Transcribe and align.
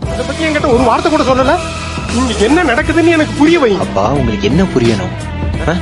அதை 0.00 0.24
பத்தி 0.26 0.44
என்கிட்ட 0.44 0.74
ஒரு 0.74 0.82
வார்த்தை 0.84 1.10
கூட 1.10 1.22
சொல்லல. 1.22 1.58
இங்க 2.14 2.34
என்ன 2.38 2.62
நடக்குதுன்னு 2.62 3.08
எனக்கு 3.08 3.32
புரிய 3.38 3.60
வைங்க. 3.60 3.78
அப்பா 3.78 4.08
உங்களுக்கு 4.08 4.46
என்ன 4.46 4.62
புரியணும்? 4.62 5.12
ஆ? 5.68 5.72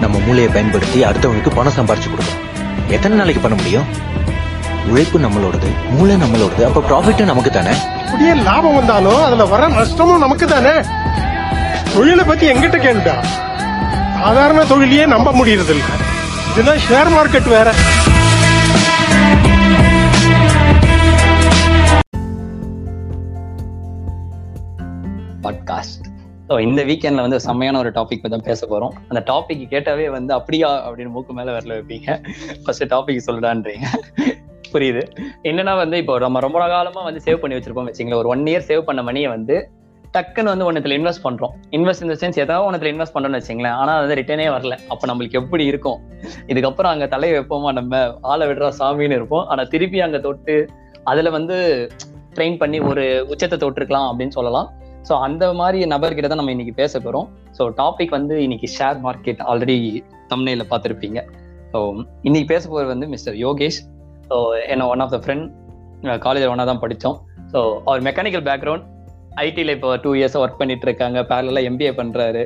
நம்ம 0.00 0.18
மூளையை 0.18 0.52
பயன்படுத்தி 0.52 1.04
அடுத்தவங்களுக்கு 1.04 1.50
பணம் 1.54 1.72
சம்பாரிச்சு 1.72 2.10
கொடுக்கணும். 2.10 2.90
எத்தனை 2.90 3.16
நாளைக்கு 3.16 3.42
பண்ண 3.42 3.56
முடியும்? 3.56 3.84
உழைப்பு 4.86 5.18
நம்மளோடது 5.18 5.90
மூளை 5.90 6.16
நம்மளோடது. 6.16 6.64
அப்ப 6.64 6.80
ப்ராஃபிட்டும் 6.80 7.24
நமக்கு 7.24 7.50
தானே? 7.50 7.76
அப்படியே 8.06 8.34
லாபம் 8.34 8.74
வந்தாலும் 8.74 9.24
அதுல 9.24 9.44
வர 9.44 9.68
நஷ்டமும் 9.68 10.18
நமக்கு 10.18 10.46
தானே? 10.46 10.72
தொழிலை 11.94 12.24
பத்தி 12.24 12.50
எங்கிட்ட 12.50 12.78
கேளுடா. 12.78 13.24
சாதாரண 14.20 14.64
தொழிலையே 14.64 15.06
நம்ப 15.06 15.32
முடியறது 15.32 15.68
இல்ல 15.68 15.84
இதுல 16.56 16.78
ஷேர் 16.90 17.10
மார்க்கெட் 17.10 17.48
வேற. 17.48 17.74
பாட்காஸ்ட் 25.42 26.06
ஸோ 26.48 26.60
இந்த 26.60 26.84
வீக்கெண்ட்ல 26.84 27.20
வந்து 27.20 27.40
செம்மையான 27.40 27.78
ஒரு 27.78 27.90
டாபிக் 27.90 28.22
பத்தி 28.22 28.28
தான் 28.28 28.44
பேச 28.44 28.66
போறோம். 28.66 28.92
அந்த 29.08 29.20
டாபிக் 29.32 29.64
கேட்டாவே 29.72 30.10
வந்து 30.10 30.34
அப்படியா? 30.34 30.88
அப்படின்னு 30.88 31.10
மூக்கு 31.10 31.32
மேல 31.32 31.58
வரல 31.58 31.72
வைப்பீங்க. 31.78 32.20
ஃபர்ஸ்ட் 32.64 32.84
டாபிக் 32.94 33.26
சொல்லலான்றீங்க 33.26 33.88
புரியுது? 34.72 35.02
என்னன்னா 35.42 35.76
வந்து 35.76 35.96
இப்போ 35.98 36.18
நம்ம 36.18 36.40
ரொம்ப 36.40 36.68
காலமா 36.68 37.02
வந்து 37.02 37.20
சேவ் 37.24 37.36
பண்ணி 37.36 37.56
வச்சிருப்போம் 37.56 37.88
வச்சுங்களேன். 37.90 38.20
ஒரு 38.22 38.28
ஒன் 38.28 38.44
இயர் 38.44 38.66
சேவ் 38.70 38.80
பண்ண 38.80 39.02
மணியை 39.02 39.28
வந்து 39.28 39.56
டக்குன்னு 40.14 40.52
வந்து 40.52 40.64
ஒன்றத்தில் 40.64 40.96
இன்வெஸ்ட் 40.98 41.24
பண்ணுறோம் 41.24 41.52
இன்வெஸ்ட் 41.70 42.02
இந்த 42.02 42.16
சென்ஸ் 42.20 42.38
ஏதாவது 42.38 42.64
ஒன்றத்தில் 42.64 42.92
இன்வெஸ்ட் 42.94 43.14
பண்ணுறோம்னு 43.14 43.40
வச்சுங்களேன். 43.40 43.76
ஆனால் 43.80 44.04
அது 44.04 44.14
ரிட்டர்னே 44.14 44.46
வரல. 44.56 44.76
அப்போ 44.88 45.14
நம்மளுக்கு 45.14 45.30
எப்படி 45.30 45.64
இருக்கும்? 45.64 45.98
இதுக்கப்புறம் 46.46 46.92
அங்கே 46.94 47.08
தலை 47.08 47.32
வைப்போமா? 47.32 47.72
நம்ம 47.72 48.18
ஆளை 48.20 48.46
விடுறா 48.48 48.70
சாமின்னு 48.78 49.18
இருப்போம். 49.20 49.46
ஆனால் 49.46 49.68
திருப்பி 49.68 50.00
அங்கே 50.00 50.20
தொட்டு 50.20 50.68
அதில் 51.04 51.30
வந்து 51.30 51.56
ட்ரெயின் 52.34 52.56
பண்ணி 52.56 52.80
ஒரு 52.80 53.26
உச்சத்தை 53.28 53.58
தொட்டிருக்கலாம் 53.58 54.08
அப்படின்னு 54.10 54.28
சொல்லலாம். 54.28 54.68
ஸோ 55.08 55.14
அந்த 55.26 55.44
மாதிரி 55.60 55.78
நபர்கிட்ட 55.92 56.30
தான் 56.32 56.40
நம்ம 56.42 56.54
இன்னைக்கு 56.56 56.74
பேச 56.80 56.92
போகிறோம் 57.04 57.28
ஸோ 57.58 57.64
டாபிக் 57.80 58.12
வந்து 58.18 58.36
இன்னைக்கு 58.46 58.68
ஷேர் 58.78 58.98
மார்க்கெட் 59.06 59.40
ஆல்ரெடி 59.52 59.78
தம்னையில 60.32 60.66
பார்த்துருப்பீங்க. 60.72 61.18
ஸோ 61.72 61.78
இன்னைக்கு 62.28 62.50
பேச 62.52 62.62
போகிறது 62.72 62.92
வந்து 62.94 63.08
மிஸ்டர் 63.14 63.38
யோகேஷ். 63.46 63.80
ஸோ 64.28 64.36
என்ன 64.74 64.86
ஒன் 64.92 65.02
ஆஃப் 65.06 65.14
த 65.16 65.20
ஃப்ரெண்ட் 65.24 65.48
காலேஜில் 66.26 66.52
ஒன்றா 66.52 66.68
தான் 66.70 66.84
படித்தோம். 66.84 67.18
ஸோ 67.52 67.60
அவர் 67.88 68.06
மெக்கானிக்கல் 68.08 68.46
பேக்ரவுண்ட் 68.48 68.86
ஐடியில் 69.42 69.72
இப்போ 69.74 69.88
டூ 70.04 70.10
இயர்ஸ் 70.18 70.36
ஒர்க் 70.40 70.58
பண்ணிட்டு 70.60 70.86
இருக்காங்க. 70.86 71.18
பேரலாக 71.30 71.68
எம்பிஏ 71.68 71.90
பண்ணுறாரு 71.98 72.42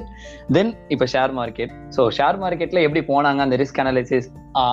தென் 0.55 0.73
இப்போ 0.95 1.07
ஷேர் 1.13 1.33
மார்க்கெட் 1.39 1.73
ஸோ 1.97 2.03
ஷேர் 2.17 2.39
மார்க்கெட்டில் 2.43 2.85
எப்படி 2.87 3.03
போனாங்க 3.11 3.41
அந்த 3.47 3.57
ரிஸ்க் 3.63 3.81
அனாலிசிஸ் 3.83 4.27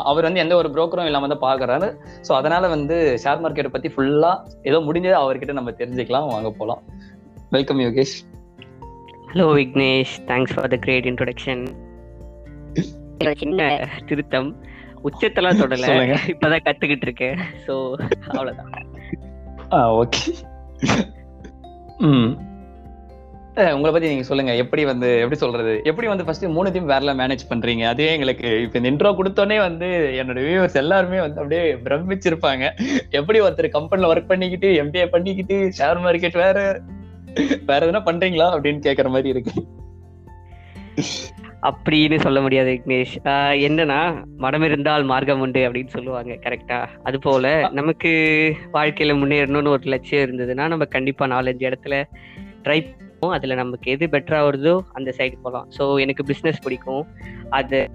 அவர் 0.09 0.27
வந்து 0.27 0.41
எந்த 0.43 0.53
ஒரு 0.61 0.69
புரோக்கரும் 0.73 1.07
இல்லாமல் 1.09 1.31
தான் 1.33 1.43
பார்க்குறாரு. 1.45 1.87
ஸோ 2.27 2.31
அதனால 2.39 2.67
வந்து 2.75 2.97
ஷேர் 3.23 3.41
மார்க்கெட்டை 3.43 3.71
பற்றி 3.75 3.91
ஃபுல்லாக 3.95 4.57
ஏதோ 4.69 4.79
முடிஞ்சது 4.87 5.17
அவர்கிட்ட 5.23 5.55
நம்ம 5.59 5.73
தெரிஞ்சுக்கலாம். 5.81 6.27
வாங்க 6.33 6.51
போகலாம் 6.59 6.83
welcome 7.49 7.79
Yogesh 7.79 8.15
hello 9.33 9.45
Vignesh 9.57 10.15
thanks 10.25 10.53
for 10.55 10.67
the 10.67 10.75
great 10.75 11.05
introduction 11.05 11.67
சின்ன 13.35 13.87
திருத்தம். 14.05 14.55
உச்சத்தெல்லாம் 15.03 15.59
தொடல. 15.61 16.17
இப்பதான் 16.27 16.59
கத்துக்கிட்டு 16.65 17.01
இருக்கேன். 17.01 17.37
சோ 17.67 17.93
அவ்வளவுதான். 18.27 18.87
ஆ 19.71 19.95
ஓகே 19.95 20.35
ம். 21.97 22.29
உங்களை 23.55 23.91
பத்தி 23.91 24.07
நீங்க 24.07 24.23
சொல்லுங்க. 24.23 24.55
எப்படி 24.55 24.85
வந்து 24.85 25.15
எப்படி 25.15 25.35
சொல்றது? 25.35 25.81
எப்படி 25.83 26.07
வந்து 26.07 26.25
ஃபர்ஸ்ட் 26.25 26.45
மூணுத்தையும் 26.45 26.91
வேறல 26.93 27.15
மேனேஜ் 27.21 27.47
பண்றீங்க? 27.49 27.83
அதுவே 27.83 28.11
எங்களுக்கு 28.11 28.61
இப்ப 28.61 28.79
இந்த 28.79 28.89
இன்ட்ரோ 28.91 29.11
கொடுத்தோன்னே 29.13 29.57
வந்து 29.57 29.85
என்னோட 30.21 30.39
வியூவர்ஸ் 30.39 30.75
எல்லாருமே 30.75 31.19
வந்து 31.19 31.41
அப்படியே 31.41 31.73
பிரமிச்சிருப்பாங்க. 31.73 32.69
எப்படி 33.09 33.41
ஒருத்தர் 33.41 33.69
கம்பெனில 33.69 34.13
ஒர்க் 34.13 34.27
பண்ணிக்கிட்டு 34.27 34.83
எம்பிஏ 34.83 35.05
பண்ணிக்கிட்டு 35.05 35.71
ஷேர் 35.77 36.01
மார்க்கெட் 36.05 36.37
வேற 36.37 36.81
வேற 37.65 37.81
எதுனா 37.87 38.01
பண்றீங்களா 38.05 38.47
அப்படின்னு 38.55 38.81
கேக்குற 38.85 39.09
மாதிரி 39.09 39.29
இருக்கு. 39.29 39.53
அப்படின்னு 41.61 42.19
சொல்ல 42.19 42.41
முடியாது 42.41 42.69
விக்னேஷ் 42.73 43.15
என்னன்னா 43.67 44.25
மடம் 44.37 44.63
இருந்தால் 44.63 45.03
மார்க்கம் 45.03 45.39
உண்டு 45.39 45.59
அப்படின்னு 45.59 45.87
சொல்லுவாங்க 45.87 46.33
கரெக்டா 46.33 46.87
அது 47.03 47.19
போல 47.19 47.69
நமக்கு 47.71 48.11
வாழ்க்கையில 48.73 49.15
முன்னேறணும்னு 49.21 49.67
ஒரு 49.67 49.81
லட்சியம் 49.83 50.25
இருந்ததுன்னா 50.27 50.67
நம்ம 50.67 50.85
கண்டிப்பா 50.85 51.25
நாலஞ்சு 51.25 51.65
இடத்துல 51.69 52.03
ட்ரை 52.63 52.79
பண்ணுவோம். 52.85 53.29
அதுல 53.29 53.55
நமக்கு 53.55 53.91
எது 53.91 54.07
பெட்டரா 54.07 54.39
வருதோ 54.47 54.79
அந்த 54.91 55.13
சைடு 55.17 55.33
போகலாம். 55.41 55.67
ஸோ 55.77 55.99
எனக்கு 55.99 56.23
பிஸ்னஸ் 56.23 56.63
பிடிக்கும். 56.63 57.07
அது 57.49 57.89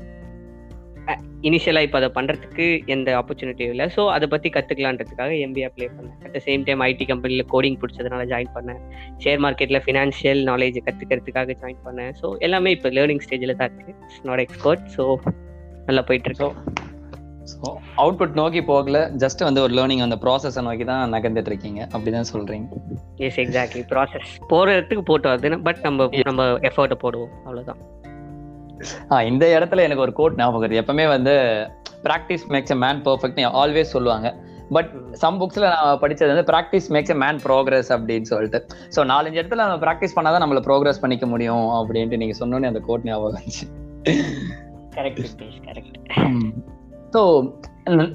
இனிஷியலா 1.48 1.80
இப்போ 1.86 1.98
அதை 2.00 2.08
பண்றதுக்கு 2.16 2.66
எந்த 2.94 3.08
ஆப்பர்ச்சுனிட்டியும் 3.20 3.72
இல்லை. 3.74 3.86
ஸோ 3.96 4.02
அதை 4.16 4.26
பத்தி 4.34 4.48
கத்துக்கலான்றதுக்காக 4.56 5.32
எம்பிஏ 5.46 5.66
அப்ளை 5.70 5.88
பண்ணேன். 5.96 6.16
At 6.24 6.34
the 6.36 6.40
same 6.46 6.64
time 6.68 6.84
IT 6.88 7.06
கம்பெனியில் 7.12 7.46
கோடிங் 7.54 7.78
பிடிச்சதுனால 7.82 8.24
ஜாயின் 8.32 8.54
பண்ணேன். 8.56 8.80
ஷேர் 9.24 9.42
மார்க்கெட்ல 9.46 9.80
ஃபினான்ஷியல் 9.86 10.42
நாலேஜ் 10.50 10.78
கத்துக்கிறதுக்காக 10.88 11.56
ஜாயின் 11.62 11.82
பண்ணேன். 11.88 12.12
ஸோ 12.20 12.28
எல்லாமே 12.48 12.72
இப்போ 12.76 12.90
லேர்னிங் 12.98 13.22
ஸ்டேஜில் 13.26 13.58
தான் 13.60 13.70
இருக்கு. 13.72 13.94
நாட் 14.28 14.42
எக்ஸ்பர்ட் 14.46 14.84
ஸோ 14.96 15.06
நல்லா 15.88 16.04
போயிட்டு 16.10 16.30
இருக்கோம் 16.30 16.56
ஸோ 17.50 17.70
அவுட்புட் 18.02 18.36
நோக்கி 18.40 18.60
போகல. 18.70 18.98
ஜஸ்ட் 19.22 19.42
வந்து 19.46 19.60
ஒரு 19.64 19.72
லேர்னிங் 19.78 20.04
அந்த 20.04 20.16
ப்ராசஸை 20.22 20.62
நோக்கி 20.68 20.84
தான் 20.90 21.12
நகர்ந்துட்டு 21.14 21.50
இருக்கீங்க 21.52 21.80
அப்படிதான் 21.94 22.28
சொல்றீங்க. 22.30 22.66
எஸ் 23.26 23.40
எக்ஸாக்ட்லி 23.42 23.82
ப்ராசஸ் 23.90 24.30
போற 24.52 24.66
இடத்துக்கு 24.76 25.04
போட்டு 25.10 25.28
வருது 25.30 25.58
பட் 25.66 25.82
நம்ம 25.86 26.08
நம்ம 26.30 26.46
எஃபர்ட்டை 26.70 26.98
போடுவோம். 27.04 27.34
அவ்வளவுதான். 27.46 27.82
ஆ 28.03 28.03
இந்த 29.30 29.44
இடத்துல 29.58 29.84
எனக்கு 29.86 30.04
ஒரு 30.06 30.12
கோட் 30.20 30.38
ஞாபகம் 30.40 30.62
வருது. 30.64 30.80
எப்பவுமே 30.82 31.06
வந்து 31.16 31.34
practice 32.06 32.44
makes 32.54 32.74
a 32.74 32.78
man 32.84 33.00
perfect 33.06 33.40
always 33.62 33.94
சொல்லுவாங்க. 33.96 34.28
பட் 34.76 34.90
சம் 35.22 35.38
புக்ஸ்ல 35.40 35.64
நான் 35.74 36.00
படிச்சது 36.02 36.30
வந்து 36.32 36.46
practice 36.50 36.88
makes 36.94 37.12
a 37.14 37.16
man 37.22 37.40
progress 37.46 37.90
அப்படின்னு 37.96 38.28
சொல்லிட்டு. 38.32 38.58
ஸோ 38.96 39.00
நாலஞ்சு 39.10 39.40
இடத்துல 39.40 39.64
நம்ம 39.64 39.78
ப்ராக்டிஸ் 39.86 40.16
பண்ணாதான் 40.16 40.44
நம்மள 40.44 40.62
ப்ரோக்ரஸ் 40.68 41.02
பண்ணிக்க 41.02 41.26
முடியும் 41.32 41.66
அப்படின்ட்டு 41.78 42.20
நீங்க 42.22 42.36
சொன்னோன்னே 42.42 42.70
அந்த 42.72 42.82
கோட் 42.88 43.06
ஞாபகம் 43.10 43.36
வந்துச்சு. 43.38 43.66
ஸோ 47.14 47.20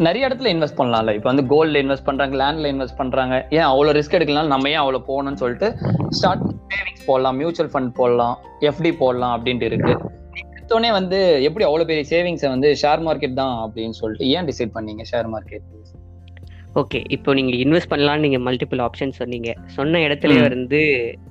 நிறைய 0.06 0.22
இடத்துல 0.28 0.50
இன்வெஸ்ட் 0.54 0.80
பண்ணலாம்ல. 0.80 1.12
இப்போ 1.18 1.30
வந்து 1.32 1.44
கோல்ட்ல 1.52 1.82
இன்வெஸ்ட் 1.84 2.08
பண்றாங்க 2.08 2.36
லேண்ட்ல 2.42 2.70
இன்வெஸ்ட் 2.74 3.00
பண்றாங்க. 3.02 3.36
ஏன் 3.58 3.68
அவ்வளோ 3.72 3.92
ரிஸ்க் 3.98 4.16
எடுக்கலாம் 4.18 4.54
நம்ம 4.54 4.70
ஏன் 4.70 4.82
அவ்வளோ 4.84 5.02
போகணும்னு 5.10 5.42
சொல்லிட்டு 5.44 5.68
ஸ்டார்ட் 6.20 6.46
சேவிங்ஸ் 6.74 7.06
போடலாம் 7.10 7.38
மியூச்சுவல் 7.42 7.72
ஃபண்ட் 7.74 7.94
போடலாம் 8.00 8.36
எஃப்டி 8.70 8.92
போடலாம் 9.04 9.34
அப்படின்ட்டு 9.36 9.70
இருக்கு. 9.72 9.94
எடுத்தோடனே 10.70 10.90
வந்து 10.96 11.20
எப்படி 11.46 11.64
அவ்வளோ 11.66 11.86
பெரிய 11.90 12.04
சேவிங்ஸை 12.10 12.50
வந்து 12.52 12.70
ஷேர் 12.82 13.02
மார்க்கெட் 13.06 13.40
தான் 13.40 13.54
அப்படின்னு 13.64 13.96
சொல்லிட்டு 14.00 14.26
ஏன் 14.36 14.48
டிசைட் 14.50 14.74
பண்ணீங்க 14.76 15.04
ஷேர் 15.12 15.28
மார்க்கெட் 15.28 15.66
ஓகே 16.76 17.00
இப்போ 17.10 17.30
நீங்க 17.34 17.54
இன்வெஸ்ட் 17.56 17.92
பண்ணலாம்னு 17.94 18.24
நீங்க 18.26 18.40
மல்டிபிள் 18.48 18.82
ஆப்ஷன் 18.86 19.12
சொன்னீங்க. 19.12 19.50
சொன்ன 19.76 20.00
இடத்துலயே 20.00 20.42
ம். 20.42 20.50
வந்து 20.50 20.82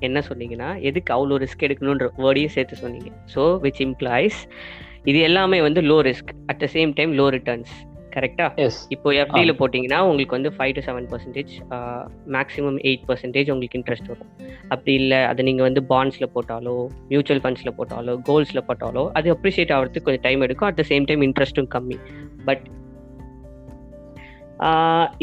என்ன 0.01 0.23
சொன்னீங்கன்னா 0.29 0.69
எதுக்கு 0.81 1.13
அவ்வளோ 1.13 1.37
ரிஸ்க் 1.43 1.65
எடுக்கணுன்ற 1.67 2.07
வேர்டையும் 2.17 2.53
சேர்த்து 2.55 2.75
சொன்னீங்க. 2.75 3.09
ஸோ 3.35 3.43
விச் 3.63 3.81
இம்ப்ளாய்ஸ் 3.85 4.39
இது 5.05 5.19
எல்லாமே 5.19 5.59
வந்து 5.61 5.81
low 5.81 5.97
risk 6.01 6.33
at 6.47 6.59
the 6.59 6.69
same 6.75 6.91
time 6.93 7.13
low 7.13 7.27
returns 7.29 7.73
கரெக்டா 8.15 8.45
இப்போ 8.95 9.09
எஃப்டியில் 9.21 9.55
போட்டிங்கன்னா 9.59 9.99
உங்களுக்கு 10.07 10.35
வந்து 10.37 10.51
five 10.55 10.73
to 10.77 10.81
seven 10.87 11.07
percentage 11.11 11.51
maximum 12.35 12.77
eight 12.89 13.03
percentage 13.09 13.51
உங்களுக்கு 13.53 13.77
இன்ட்ரெஸ்ட் 13.79 14.09
வரும். 14.11 14.31
அப்படி 14.73 14.93
இல்லை 15.01 15.19
அதை 15.31 15.43
நீங்கள் 15.49 15.67
வந்து 15.67 15.81
பாண்ட்ஸில் 15.91 16.31
போட்டாலோ 16.35 16.75
மியூச்சுவல் 17.11 17.41
ஃபண்ட்ஸில் 17.43 17.75
போட்டாலோ 17.79 18.15
கோல்ட்ஸில் 18.29 18.65
போட்டாலோ 18.69 19.03
அது 19.19 19.33
அப்ரிஷியேட் 19.35 19.73
ஆகிறதுக்கு 19.77 20.05
கொஞ்சம் 20.07 20.25
டைம் 20.27 20.45
எடுக்கும். 20.47 20.69
அட் 20.71 20.79
த 20.81 20.85
சேம் 20.91 21.07
டைம் 21.11 21.23
இன்ட்ரெஸ்ட்டும் 21.27 21.69
கம்மி. 21.75 21.97
பட் 22.49 22.65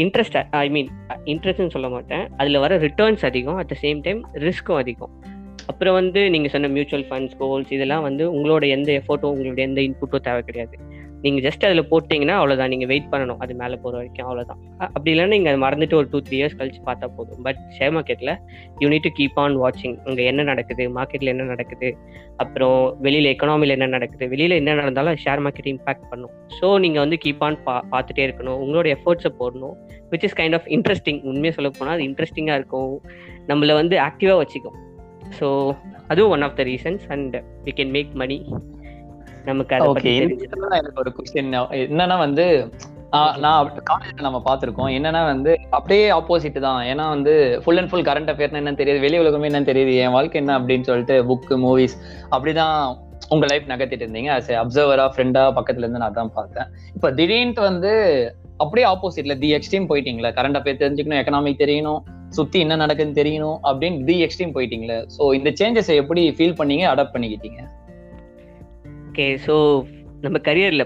இன்ட்ரெஸ்ட் 0.02 0.36
ஐ 0.64 0.66
மீன் 0.74 0.90
இன்ட்ரெஸ்ட்னு 1.32 1.74
சொல்ல 1.76 1.88
மாட்டேன். 1.94 2.22
அதில் 2.40 2.62
வர 2.64 2.78
ரிட்டர்ன்ஸ் 2.84 3.24
அதிகம். 3.30 3.58
அட் 3.62 3.70
த 3.72 3.76
சேம் 3.82 3.98
டைம் 4.06 4.20
ரிஸ்க்கும் 4.46 4.80
அதிகம். 4.82 5.12
அப்புறம் 5.70 5.96
வந்து 5.98 6.20
நீங்கள் 6.32 6.52
சொன்ன 6.54 6.68
மியூச்சுவல் 6.76 7.04
ஃபண்ட்ஸ் 7.08 7.36
கோல்ஸ் 7.40 7.72
இதெல்லாம் 7.76 8.04
வந்து 8.08 8.24
உங்களோட 8.36 8.64
எந்த 8.76 8.90
எஃபோர்ட்டும் 9.00 9.34
உங்களோட 9.36 9.60
எந்த 9.68 9.80
இன்புட்டும் 9.88 10.24
தேவை 10.28 10.42
கிடையாது. 10.48 10.76
நீங்கள் 11.26 11.44
ஜஸ்ட் 11.46 11.64
அதில் 11.68 11.88
போட்டிங்கன்னா 11.92 12.36
அவ்வளோதான் 12.40 12.70
நீங்கள் 12.74 12.90
வெயிட் 12.92 13.08
பண்ணணும். 13.12 13.40
அது 13.44 13.52
மேலே 13.62 13.76
போகிற 13.84 13.94
வரைக்கும் 14.00 14.26
அவ்வளோதான் 14.28 14.60
அப்படி 14.86 15.10
இல்லைன்னா 15.14 15.32
நீங்கள் 15.34 15.52
அதை 15.52 15.60
மறந்துட்டு 15.64 15.98
ஒரு 16.00 16.08
டூ 16.12 16.18
த்ரீ 16.26 16.36
இயர்ஸ் 16.40 16.56
கழிச்சு 16.60 16.80
பார்த்தா 16.88 17.06
போதும். 17.16 17.40
பட் 17.46 17.60
ஷேர் 17.76 17.94
மார்க்கெட்டில் 17.96 18.32
you 18.82 18.88
need 18.92 19.06
to 19.06 19.12
keep 19.18 19.38
on 19.44 19.56
வாட்சிங் 19.62 19.96
அங்கே 20.08 20.24
என்ன 20.32 20.44
நடக்குது? 20.50 20.86
மார்க்கெட்டில் 20.98 21.32
என்ன 21.34 21.46
நடக்குது? 21.52 21.90
அப்புறம் 22.44 22.78
வெளியில் 23.06 23.30
எக்கனாமியில் 23.32 23.74
என்ன 23.76 23.88
நடக்குது? 23.96 24.24
வெளியில் 24.34 24.56
என்ன 24.60 24.74
நடந்தாலும் 24.80 25.18
ஷேர் 25.24 25.42
மார்க்கெட் 25.46 25.70
இம்பாக்ட் 25.74 26.06
பண்ணும். 26.12 26.34
ஸோ 26.58 26.68
நீங்கள் 26.84 27.02
வந்து 27.04 27.18
கீப் 27.24 27.44
ஆன் 27.48 27.58
பா 27.66 27.76
பார்த்துட்டே 27.94 28.24
இருக்கணும். 28.28 28.58
உங்களோட 28.64 28.88
எஃபர்ட்ஸை 28.96 29.32
போடணும். 29.40 29.76
Which 30.12 30.26
is 30.28 30.38
kind 30.40 30.58
of 30.58 30.68
interesting 30.76 31.20
உண்மையாக 31.30 31.56
சொல்ல 31.58 31.70
போனால் 31.78 31.94
அது 31.96 32.06
இன்ட்ரெஸ்டிங்காக 32.10 32.58
இருக்கும். 32.60 32.94
நம்மளை 33.50 33.74
வந்து 33.82 33.96
ஆக்டிவாக 34.08 34.38
வச்சுக்கும். 34.42 34.78
ஸோ 35.38 35.48
அதுவும் 36.12 36.32
one 36.34 36.44
of 36.46 36.56
the 36.58 36.64
reasons 36.72 37.06
and 37.14 37.36
we 37.66 37.72
can 37.78 37.94
make 37.96 38.12
money 38.22 38.38
நமக்கு 39.50 39.74
அதை 39.76 39.88
தெரிஞ்சு 40.02 40.46
எனக்கு 40.80 41.02
ஒரு 41.04 41.12
கொஸ்டின் 41.16 41.56
என்னன்னா 41.86 42.18
வந்து 42.26 42.46
நான் 43.44 43.68
காலேஜ்ல 43.90 44.24
நம்ம 44.26 44.38
பார்த்திருக்கோம். 44.46 44.90
என்னன்னா 44.96 45.20
வந்து 45.32 45.50
அப்படியே 45.76 46.06
ஆப்போசிட் 46.16 46.58
தான். 46.66 46.80
ஏன்னா 46.92 47.04
வந்து 47.14 47.32
ஃபுல் 47.62 47.78
அண்ட் 47.80 47.90
ஃபுல் 47.90 48.06
கரண்ட் 48.08 48.30
அஃபேர்னா 48.32 48.60
என்னன்னு 48.62 48.80
தெரியுது. 48.80 49.04
வெளி 49.04 49.18
உலகமே 49.24 49.48
என்னன்னு 49.50 49.70
தெரியுது. 49.70 49.92
என் 50.04 50.14
வாழ்க்கை 50.16 50.38
என்ன 50.42 50.54
அப்படின்னு 50.60 50.88
சொல்லிட்டு 50.88 51.16
புக் 51.30 51.52
மூவிஸ் 51.64 51.96
அப்படிதான் 52.34 52.76
உங்க 53.34 53.44
லைஃப் 53.50 53.70
நகர்த்திட்டு 53.70 54.04
இருந்தீங்க. 54.06 54.32
A 54.40 54.58
அப்சர்வரா 54.62 55.06
ஃப்ரெண்டா 55.14 55.44
பக்கத்துல 55.58 55.86
இருந்து 55.86 56.02
நான் 56.02 56.10
அதான் 56.12 56.34
பார்த்தேன். 56.40 56.68
இப்போ 56.96 57.08
திடீர்னு 57.20 57.62
வந்து 57.68 57.92
அப்படியே 58.64 58.86
ஆப்போசிட்ல 58.92 59.34
தி 59.44 59.48
எக்ஸ்ட்ரீம் 59.56 59.88
போயிட்டீங்களா. 59.92 60.30
கரண்ட் 60.38 60.58
அஃபேர் 60.60 60.82
தெரிஞ்சுக்கணும் 60.82 61.20
எக்கனாமிக் 61.22 61.62
தெரியணும் 61.64 62.02
சுத்தி 62.36 62.58
என்ன 62.64 62.76
நடக்குதுன்னு 62.84 63.18
தெரியணும் 63.22 63.58
அப்படின்னு 63.68 63.98
தி 64.10 64.16
எக்ஸ்ட்ரீம் 64.26 64.54
போயிட்டீங்களே. 64.58 64.98
ஸோ 65.16 65.34
இந்த 65.38 65.50
சேஞ்சஸ் 65.60 65.90
எப்படி 66.02 66.22
ஃபீல் 66.38 66.56
பண்ணீங்க 66.60 66.86
அடாப்ட் 66.92 67.14
பண்ணிக்கிட்டீங்க? 67.16 67.60
ஓகே 69.16 69.28
ஸோ 69.44 69.54
நம்ம 70.24 70.36
கரியரில் 70.38 70.84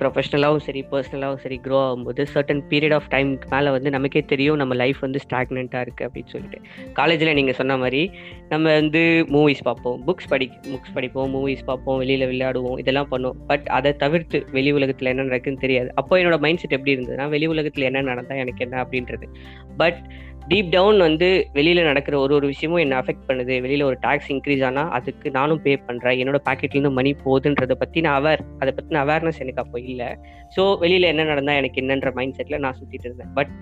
ப்ரொஃபஷனலாகவும் 0.00 0.64
சரி 0.66 0.80
பர்சனலாகவும் 0.90 1.42
சரி 1.44 1.60
க்ரோ 1.64 1.76
ஆகும்போது 1.84 2.22
சர்டன் 2.34 2.62
பீரியட் 2.70 2.94
ஆஃப் 2.94 3.08
டைமுக்கு 3.12 3.48
மேலே 3.48 3.70
வந்து 3.70 3.90
நமக்கே 3.90 4.22
தெரியும் 4.32 4.56
நம்ம 4.56 4.74
லைஃப் 4.74 5.00
வந்து 5.00 5.20
ஸ்டாக்னண்ட்டாக 5.24 5.84
இருக்குது 5.86 6.06
அப்படின்னு 6.08 6.32
சொல்லிட்டு. 6.34 6.58
காலேஜில் 6.92 7.32
நீங்கள் 7.34 7.58
சொன்ன 7.60 7.76
மாதிரி 7.76 8.10
நம்ம 8.48 8.74
வந்து 8.80 9.02
மூவிஸ் 9.36 9.62
பார்ப்போம் 9.62 10.00
புக்ஸ் 10.08 10.30
படி 10.32 10.48
புக்ஸ் 10.72 10.94
படிப்போம் 10.94 11.32
மூவிஸ் 11.36 11.64
பார்ப்போம் 11.64 11.98
வெளியில் 11.98 12.28
விளையாடுவோம் 12.32 12.78
இதெல்லாம் 12.78 13.10
பண்ணுவோம். 13.10 13.40
பட் 13.46 13.66
அதை 13.78 13.92
தவிர்த்து 14.04 14.40
வெளி 14.52 14.72
உலகத்தில் 14.72 15.12
என்ன 15.14 15.22
நடக்குதுன்னு 15.22 15.64
தெரியாது. 15.66 15.90
அப்போ 15.94 16.18
என்னோட 16.18 16.38
மைண்ட் 16.38 16.62
செட் 16.64 16.72
எப்படி 16.72 16.94
இருந்ததுன்னா 16.96 17.28
வெளி 17.28 17.46
உலகத்தில் 17.46 17.84
என்ன 17.84 18.06
நடந்தால் 18.12 18.38
எனக்கு 18.38 18.64
என்ன 18.64 18.82
அப்படின்றது. 18.84 19.28
பட் 19.76 20.00
டீப் 20.48 20.70
டவுன் 20.70 20.98
வந்து 20.98 21.28
வெளியில் 21.52 21.80
நடக்கிற 21.82 22.18
ஒரு 22.18 22.32
ஒரு 22.34 22.46
விஷயமும் 22.46 22.80
என்னை 22.82 22.96
அஃபெக்ட் 22.98 23.26
பண்ணுது. 23.28 23.54
வெளியில் 23.60 23.82
ஒரு 23.82 23.96
டாக்ஸ் 24.00 24.28
இன்க்ரீஸ் 24.32 24.64
ஆனால் 24.64 24.90
அதுக்கு 24.90 25.30
நானும் 25.30 25.62
பே 25.62 25.72
பண்ணுறேன் 25.86 26.18
என்னோட 26.22 26.38
பாக்கெட்லருந்து 26.48 26.90
மணி 26.90 27.10
போகுதுன்றத 27.24 27.74
பற்றி 27.82 28.00
நான் 28.00 28.14
அவர் 28.14 28.40
அதை 28.64 28.74
பற்றின 28.76 29.00
அவேர்னஸ் 29.04 29.40
எனக்கு 29.44 29.62
அப்போ 29.64 29.80
இல்லை. 29.92 30.10
ஸோ 30.56 30.64
வெளியில் 30.82 31.10
என்ன 31.12 31.28
நடந்தால் 31.32 31.60
எனக்கு 31.62 31.80
என்னன்ற 31.84 32.10
மைண்ட் 32.18 32.36
செட்டில் 32.38 32.62
நான் 32.66 32.78
சுற்றிட்டு 32.80 33.08
இருந்தேன். 33.08 33.32
But 33.38 33.52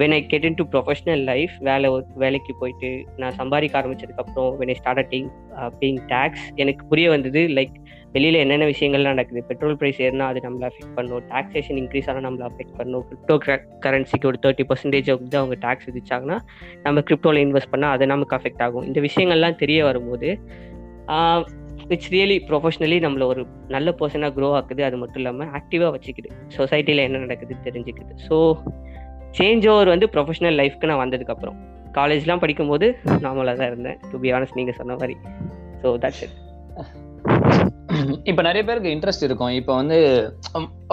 when 0.00 0.16
I 0.18 0.20
get 0.32 0.46
into 0.58 0.66
professional 0.74 1.24
life 1.30 1.54
வேலை 1.68 1.88
வேலைக்கு 2.24 2.52
போயிட்டு 2.60 2.90
நான் 3.22 3.38
சம்பாதிக்க 3.40 3.80
ஆரம்பிச்சதுக்கப்புறம் 3.80 4.52
when 4.60 4.72
I 4.74 4.78
starting 4.82 5.30
being 5.80 6.02
tax 6.12 6.44
uh, 6.46 6.60
எனக்கு 6.62 6.82
புரிய 6.90 7.08
வந்தது 7.14 7.42
லைக் 7.58 7.76
வெளியில் 8.14 8.38
என்னென்ன 8.42 8.66
விஷயங்கள்லாம் 8.70 9.14
நடக்குது 9.14 9.40
பெட்ரோல் 9.48 9.76
ப்ரைஸ் 9.80 10.00
ஏறினா 10.06 10.28
அது 10.30 10.40
நம்மளை 10.46 10.64
அஃபெக்ட் 10.68 10.94
பண்ணும் 10.96 11.26
டாக்ஸேஷன் 11.30 11.78
இன்க்ரீஸ் 11.82 12.08
ஆனால் 12.10 12.24
நம்மளை 12.26 12.44
அஃபெக்ட் 12.48 12.74
பண்ணும் 12.78 13.04
கிரிப்டோ 13.08 13.36
கரன்சிக்கு 13.84 14.28
ஒரு 14.30 14.40
தேர்ட்டி 14.44 14.66
பர்சன்டேஜ் 14.70 15.10
வந்து 15.14 15.38
அவங்க 15.40 15.56
டேக்ஸ் 15.66 15.88
விதிச்சாங்கன்னா 15.90 16.38
நம்ம 16.82 17.04
கிரிப்டோவில் 17.08 17.42
இன்வெஸ்ட் 17.44 17.72
பண்ணால் 17.74 17.94
அது 17.96 18.12
நமக்கு 18.14 18.36
அஃபெக்ட் 18.38 18.64
ஆகும். 18.66 18.86
இந்த 18.90 19.00
விஷயங்கள்லாம் 19.08 19.60
தெரிய 19.62 19.80
வரும்போது 19.90 20.30
இட்ஸ் 21.94 22.10
ரியலி 22.14 22.36
ப்ரொஃபஷனலி 22.48 22.98
நம்மள 23.04 23.24
ஒரு 23.32 23.42
நல்ல 23.74 23.94
பர்சனாக 24.00 24.32
க்ரோ 24.36 24.50
ஆக்குது. 24.58 24.82
அது 24.88 24.98
மட்டும் 25.02 25.20
இல்லாமல் 25.22 25.50
ஆக்டிவாக 25.58 25.90
வச்சுக்குது. 25.96 26.30
சொசைட்டியில் 26.58 27.06
என்ன 27.08 27.22
நடக்குது 27.26 27.56
தெரிஞ்சுக்குது. 27.66 28.14
ஸோ 28.28 28.38
சேஞ்ச் 29.38 29.66
ஓவர் 29.72 29.92
வந்து 29.94 30.08
ப்ரொஃபஷனல் 30.14 30.58
லைஃப்க்கு 30.60 30.90
நான் 30.92 31.02
வந்ததுக்கப்புறம் 31.04 31.58
காலேஜ்லாம் 31.98 32.42
படிக்கும்போது 32.44 32.86
நார்மலாக 33.24 33.56
தான் 33.60 33.70
இருந்தேன். 33.72 33.98
டு 34.12 34.18
பி 34.24 34.30
ஆனஸ்ட் 34.36 34.58
நீங்கள் 34.60 34.78
சொன்ன 34.80 34.96
மாதிரி. 35.02 35.16
ஸோ 35.82 35.90
தட்ஸ் 36.04 36.22
இட் 36.26 36.36
இப்போ 38.30 38.42
நிறைய 38.46 38.62
பேருக்கு 38.66 38.92
இன்ட்ரெஸ்ட் 38.94 39.24
இருக்கும். 39.26 39.52
இப்போ 39.58 39.72
வந்து 39.78 39.96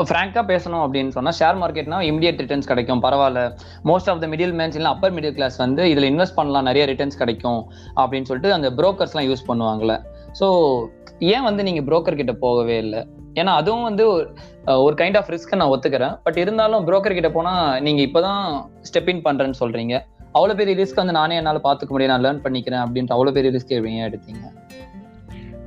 ஃப்ராங்கா 0.10 0.42
பேசணும் 0.52 0.84
அப்படின்னு 0.86 1.12
சொன்னால் 1.18 1.36
ஷேர் 1.40 1.60
மார்க்கெட்னா 1.62 1.98
இமிடியட் 2.10 2.42
ரிட்டர்ன்ஸ் 2.44 2.70
கிடைக்கும். 2.72 3.02
பரவாயில்ல. 3.06 3.42
Most 3.90 4.10
of 4.12 4.22
the 4.24 4.28
middle 4.34 4.56
mans 4.60 4.78
இல்லை 4.80 4.92
அப்பர் 4.96 5.16
மிடில் 5.18 5.36
கிளாஸ் 5.38 5.58
வந்து 5.64 5.84
இதில் 5.92 6.10
இன்வெஸ்ட் 6.12 6.38
பண்ணலாம் 6.40 6.68
நிறைய 6.70 6.86
ரிட்டர்ன்ஸ் 6.92 7.20
கிடைக்கும். 7.22 7.62
அப்படின்னு 8.02 8.30
சொல்லிட்டு 8.30 8.52
அந்த 8.58 8.70
புரோக்கர்ஸ்லாம் 8.80 9.28
யூஸ் 9.30 9.48
பண்ணுவாங்கல்ல. 9.50 9.96
ஸோ 10.40 10.86
ஏன் 11.20 11.44
வந்து 11.44 11.64
நீங்க 11.64 11.82
புரோக்கர் 11.82 12.16
கிட்ட 12.16 12.34
போகவே 12.34 12.78
இல்லை? 12.78 13.08
ஏன்னா 13.34 13.46
அதுவும் 13.46 13.84
வந்து 13.84 14.18
ஒரு- 14.18 14.38
கைண்ட் 14.66 15.18
ஆஃப் 15.18 15.30
ரிஸ்க் 15.30 15.56
நான் 15.56 15.70
ஒத்துக்கிறேன். 15.70 16.20
பட் 16.24 16.38
இருந்தாலும் 16.38 16.88
புரோக்கர் 16.88 17.14
கிட்ட 17.14 17.30
போனா 17.30 17.80
நீங்க 17.80 18.02
இப்பதான் 18.02 18.66
ஸ்டெப் 18.94 19.10
இன் 19.10 19.22
பண்றேன்னு 19.22 19.54
சொல்றீங்க. 19.60 20.02
அவ்வளவு 20.32 20.66
பெரிய 20.66 20.86
ரிஸ்க் 20.86 20.96
வந்து 20.96 21.14
நானே 21.14 21.36
என்னால 21.36 21.60
பாத்துக்க 21.64 21.88
முடியும். 21.88 22.20
நான் 22.20 22.24
லேர்ன் 22.26 22.46
பண்ணிக்கிறேன் 22.46 22.86
அப்படின்ட்டு 22.86 23.08
அவ்வளவு 23.08 23.42
பெரிய 23.42 23.60
ரிஸ்க் 23.60 23.72
எப்படிங்க 23.72 24.14
எடுத்தீங்க? 24.14 24.58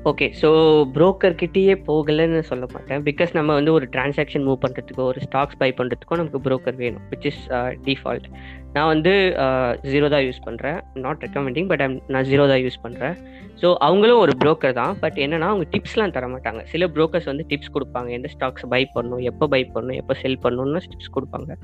ஓகே 0.09 0.27
ஸோ 0.41 0.49
கிட்டேயே 1.41 1.75
போகலைன்னு 1.89 2.39
சொல்ல 2.51 2.65
மாட்டேன். 2.75 3.01
பிகாஸ் 3.09 3.33
நம்ம 3.39 3.55
வந்து 3.59 3.73
ஒரு 3.79 3.87
டிரான்சாக்ஷன் 3.95 4.45
மூவ் 4.47 4.61
பண்ணுறதுக்கோ 4.63 5.05
ஒரு 5.11 5.21
ஸ்டாக்ஸ் 5.25 5.59
பை 5.63 5.69
பண்ணுறதுக்கோ 5.81 6.17
நமக்கு 6.21 6.41
ப்ரோக்கர் 6.47 6.77
வேணும் 6.83 7.03
விச் 7.11 7.27
இஸ் 7.31 7.43
டிஃபால்ட் 7.89 8.29
நான் 8.75 8.89
வந்து 8.93 9.13
uh, 9.45 9.71
ஜீரோ 9.93 10.09
தான் 10.15 10.25
யூஸ் 10.27 10.41
பண்ணுறேன் 10.47 10.79
நாட் 11.05 11.23
ரெக்கமெண்டிங் 11.25 11.69
பட் 11.71 11.83
நான் 12.15 12.27
ஜீரோ 12.31 12.45
தான் 12.53 12.63
யூஸ் 12.65 12.79
பண்ணுறேன் 12.85 13.17
ஸோ 13.63 13.71
அவங்களும் 13.87 14.21
ஒரு 14.25 14.35
ப்ரோக்கர் 14.43 14.75
தான். 14.81 14.93
பட் 15.03 15.19
என்னென்னா 15.25 15.49
அவங்க 15.53 15.67
டிப்ஸ்லாம் 15.75 16.15
தர 16.17 16.29
மாட்டாங்க. 16.35 16.63
சில 16.73 16.87
ப்ரோக்கர்ஸ் 16.97 17.29
வந்து 17.33 17.45
டிப்ஸ் 17.51 17.75
கொடுப்பாங்க. 17.77 18.11
எந்த 18.19 18.31
ஸ்டாக்ஸ் 18.35 18.67
பை 18.75 18.83
பண்ணணும் 18.95 19.25
எப்போ 19.31 19.49
பை 19.55 19.63
பண்ணணும் 19.75 19.99
எப்போ 20.03 20.17
செல் 20.23 20.39
பண்ணணும்னு 20.45 20.83
டிப்ஸ் 20.93 21.15
கொடுப்பாங்க. 21.19 21.59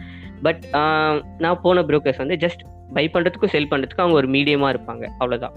பட் 0.49 0.62
uh, 0.83 1.15
நான் 1.47 1.62
போன 1.65 1.87
ப்ரோக்கர்ஸ் 1.93 2.21
வந்து 2.25 2.38
ஜஸ்ட் 2.44 2.65
பை 2.99 3.06
பண்ணுறதுக்கும் 3.17 3.55
செல் 3.56 3.71
பண்ணுறதுக்கும் 3.73 4.06
அவங்க 4.06 4.21
ஒரு 4.25 4.31
மீடியமாக 4.37 4.75
இருப்பாங்க. 4.77 5.06
அவ்வளோதான் 5.21 5.56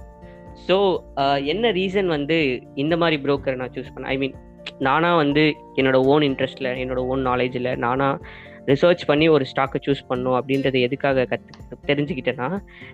ஸோ 0.69 0.75
uh, 1.19 1.38
என்ன 1.45 1.66
ரீசன் 1.71 2.07
வந்து 2.07 2.38
இந்த 2.75 2.95
மாதிரி 2.98 3.18
புரோக்கரை 3.21 3.56
நான் 3.57 3.74
சூஸ் 3.75 3.94
பண்ணேன் 3.94 4.12
ஐ 4.12 4.18
மீன் 4.18 4.36
நானா 4.80 5.10
வந்து 5.16 5.44
என்னோட 5.75 5.98
ஓன் 6.06 6.24
இன்ட்ரெஸ்ட்டில் 6.24 6.69
என்னோட 6.81 7.01
ஓன் 7.06 7.21
நாலேஜில் 7.21 7.69
நானாக 7.77 8.21
ரிசர்ச் 8.68 9.04
பண்ணி 9.06 9.25
ஒரு 9.30 9.44
ஸ்டாக்கை 9.45 9.80
சூஸ் 9.86 10.04
பண்ணும் 10.07 10.38
அப்படின்றது 10.39 10.80
எதுக்காக 10.80 11.25
கற்று 11.25 11.77
தெரிஞ்சுக்கிட்டேன்னா 11.88 12.50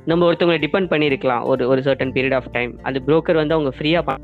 நம்ம 0.05 0.25
ஒருத்தவங்களை 0.25 0.59
டிபெண்ட் 0.65 0.91
பண்ணியிருக்கலாம் 0.91 1.45
ஒரு 1.45 1.63
ஒரு 1.67 1.81
சர்டன் 1.81 2.13
பீரியட் 2.13 2.37
ஆஃப் 2.39 2.51
டைம் 2.51 2.73
அது 2.83 3.03
புரோக்கர் 3.05 3.41
வந்து 3.41 3.57
அவங்க 3.57 3.73
ஃப்ரீயாக 3.77 4.17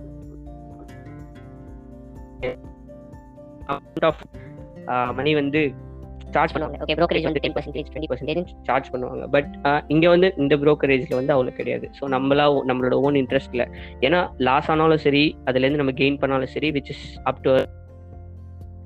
ஆஃப் 4.03 4.24
மணி 5.15 5.31
வந்து 5.36 5.62
சார்ஜ் 6.36 6.54
பண்ணுவாங்க. 6.54 6.78
ஓகே 6.83 6.95
brokerage 7.00 7.28
வந்து 7.28 7.42
ten 7.45 7.56
percentage 7.57 7.89
twenty 7.92 8.10
percentage 8.12 8.51
charge 8.68 8.89
பண்ணுவாங்க. 8.94 9.24
பட் 9.36 9.51
இங்கே 9.94 10.10
வந்து 10.13 10.30
இந்த 10.44 10.56
brokerage-ல 10.63 11.16
வந்து 11.19 11.33
அவ்வளோ 11.36 11.54
கிடையாது. 11.60 11.88
ஸோ 12.00 12.04
நம்மளா 12.16 12.45
நம்மளோட 12.72 12.98
ஓன் 13.07 13.19
இன்ட்ரெஸ்ட்ல 13.22 13.66
ஏன்னா 14.07 14.19
லாஸ் 14.50 14.69
ஆனாலும் 14.74 15.04
சரி 15.06 15.24
அதுலேருந்து 15.45 15.81
நம்ம 15.83 15.95
கெயின் 16.01 16.19
பண்ணாலும் 16.24 16.54
சரி 16.56 16.69
விச் 16.78 16.92
இஸ் 16.95 17.06
அப் 17.31 17.42
டு 17.45 17.54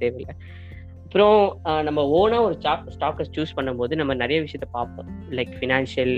தேவையில்லை. 0.04 0.36
அப்புறம் 1.06 1.38
நம்ம 1.88 2.00
ஓனா 2.18 2.38
ஒரு 2.46 2.56
ஸ்டாக் 2.62 2.88
ஸ்டாக்கை 2.96 3.26
சூஸ் 3.36 3.54
பண்ணும்போது 3.58 3.94
நம்ம 4.00 4.16
நிறைய 4.24 4.40
விஷயத்த 4.46 4.68
பார்ப்போம். 4.78 5.12
லைக் 5.38 5.54
ஃபினான்ஷியல் 5.60 6.16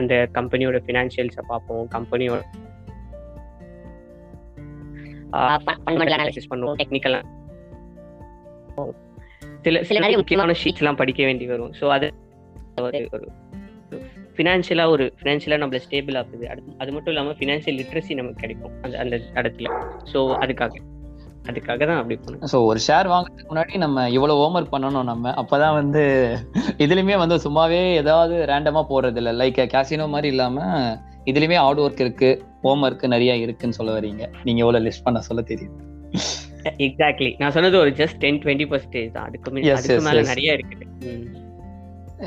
அந்த 0.00 0.14
கம்பெனியோட 0.38 0.80
ஃபினான்ஷியல்ஸை 0.88 1.44
பார்ப்போம். 1.52 1.86
கம்பெனியோட 1.94 2.42
பண்ணுவோம். 6.52 6.76
டெக்னிக்கல் 6.82 7.16
சில 9.64 9.82
சில 9.88 9.98
நிறைய 10.04 10.18
முக்கியமான 10.20 10.54
ஷீட்ஸ்லாம் 10.62 11.00
படிக்க 11.00 11.22
வேண்டி 11.28 11.46
வரும். 11.52 11.72
ஸோ 11.80 11.86
அது 11.96 12.08
ஒரு 13.16 13.26
ஃபினான்ஷியலாக 14.36 14.92
ஒரு 14.94 15.04
ஃபினான்ஷியலாக 15.18 15.60
நம்மள 15.62 15.78
ஸ்டேபிள் 15.86 16.16
ஆகுது 16.20 16.44
அது 16.52 16.60
அது 16.82 16.90
மட்டும் 16.94 17.12
இல்லாமல் 17.12 17.36
ஃபினான்ஷியல் 17.40 17.78
லிட்ரஸி 17.80 18.12
நமக்கு 18.20 18.42
கிடைக்கும். 18.44 18.74
அந்த 18.84 18.94
அந்த 19.02 19.14
இடத்துல. 19.40 19.68
ஸோ 20.12 20.18
அதுக்காக. 20.44 20.74
அதுக்காக 21.50 21.86
தான் 21.90 22.00
அப்படி 22.00 22.16
பண்ணேன் 22.24 22.50
ஸோ 22.52 22.58
ஒரு 22.70 22.80
ஷேர் 22.86 23.08
வாங்குறதுக்கு 23.12 23.48
முன்னாடி 23.50 23.78
நம்ம 23.84 24.04
இவ்வளவு 24.16 24.40
ஹோம்ஒர்க் 24.42 24.74
பண்ணணும் 24.74 25.08
நம்ம. 25.10 25.32
அப்பதான் 25.40 25.76
வந்து 25.80 26.02
இதுலயுமே 26.84 27.16
வந்து 27.22 27.36
சும்மாவே 27.46 27.80
ஏதாவது 28.02 28.36
ரேண்டமா 28.52 28.82
போறது 28.92 29.20
இல்ல 29.22 29.32
லைக் 29.40 29.58
கேசினோ 29.74 30.06
மாதிரி 30.14 30.30
இல்லாம 30.34 30.66
இதுலயுமே 31.30 31.58
ஹார்ட் 31.64 31.82
ஒர்க் 31.84 32.04
இருக்கு 32.04 32.30
ஹோம் 32.64 32.84
ஒர்க் 32.86 33.04
நிறைய 33.14 33.34
இருக்குன்னு 33.44 33.78
சொல்ல 33.80 33.92
வரீங்க. 33.98 34.22
நீங்க 34.46 34.62
எவ்வளவு 34.64 34.84
லிஸ்ட் 34.86 35.06
பண்ண 35.08 35.20
சொல்ல 35.28 35.42
தெரியும். 35.52 35.76
எக்ஸாக்ட்லி 36.86 37.30
நான் 37.38 37.54
சொன்னது 37.54 37.76
ஒரு 37.78 37.90
ஜஸ்ட் 37.98 38.18
டென் 38.20 38.40
டுவெண்ட்டி 38.42 38.66
பர்சன்டேஜ் 38.70 39.12
தான் 39.12 39.26
அதுக்கு 39.28 39.72
அதுக்கு 39.74 40.04
மேல. 40.06 40.22
நிறைய 40.28 40.56
இருக்குது 40.58 40.86
ம். 41.08 41.28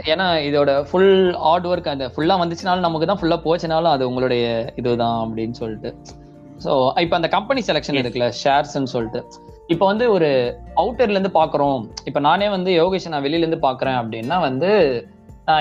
ஏன்னா 0.05 0.27
இதோட 0.47 0.71
ஃபுல் 0.87 1.11
ஹார்ட் 1.43 1.67
ஒர்க் 1.67 1.91
அந்த 1.91 2.05
ஃபுல்லா 2.13 2.35
வந்துச்சுனாலும் 2.39 2.81
நமக்கு 2.81 3.07
தான் 3.07 3.19
ஃபுல்லா 3.19 3.37
போச்சுனாலும் 3.43 3.93
அது 3.93 4.03
உங்களுடைய 4.09 4.45
இதுதான் 4.75 5.19
அப்படின்னு 5.23 5.57
சொல்லிட்டு 5.61 5.91
ஸோ 6.59 6.71
இப்போ 6.97 7.15
அந்த 7.15 7.29
கம்பெனி 7.29 7.61
செலெக்ஷன். 7.61 7.99
இருக்குல்ல 8.01 8.27
ஷேர்ஸ்ன்னு 8.41 8.91
சொல்லிட்டு 8.93 9.21
இப்போ 9.69 9.85
வந்து 9.85 10.05
ஒரு 10.11 10.27
அவுட்டர்ல 10.75 11.17
இருந்து 11.17 11.33
பாக்குறோம் 11.35 11.79
இப்போ 12.05 12.19
நானே 12.21 12.47
வந்து 12.49 12.71
யோகேஷ் 12.73 13.09
நான் 13.09 13.25
வெளியில 13.25 13.45
இருந்து 13.45 13.61
பாக்குறேன் 13.63 13.97
அப்படின்னா 14.01 14.37
வந்து 14.41 14.69